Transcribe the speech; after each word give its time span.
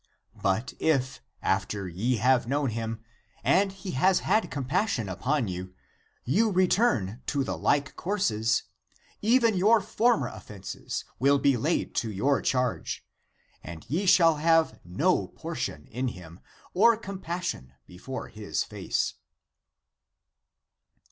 But 0.41 0.73
if, 0.79 1.21
after 1.43 1.87
ye 1.87 2.15
have 2.17 2.47
known 2.47 2.71
him, 2.71 3.03
and 3.43 3.71
he 3.71 3.91
has 3.91 4.21
had 4.21 4.49
compas 4.49 4.89
sion 4.89 5.07
upon 5.07 5.47
you, 5.47 5.75
you 6.25 6.49
return 6.49 7.21
to 7.27 7.43
the 7.43 7.55
like 7.55 7.95
courses, 7.95 8.63
even 9.21 9.55
your 9.55 9.79
former 9.79 10.25
offenses 10.27 11.05
will 11.19 11.37
be 11.37 11.55
laid 11.55 11.93
to 11.97 12.11
your 12.11 12.41
charge, 12.41 13.05
and 13.63 13.87
ye 13.91 14.07
shall 14.07 14.37
have 14.37 14.79
no 14.83 15.27
portion 15.27 15.85
in 15.85 16.07
him, 16.07 16.39
or 16.73 16.97
compassion 16.97 17.73
before 17.85 18.27
his 18.29 18.63
face." 18.63 19.13